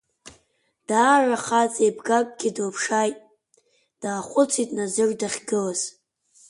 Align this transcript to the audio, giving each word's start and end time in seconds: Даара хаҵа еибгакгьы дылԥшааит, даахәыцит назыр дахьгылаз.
Даара 0.87 1.43
хаҵа 1.45 1.81
еибгакгьы 1.85 2.49
дылԥшааит, 2.55 3.17
даахәыцит 4.01 4.69
назыр 4.77 5.09
дахьгылаз. 5.19 5.81